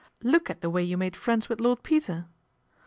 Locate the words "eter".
1.83-2.25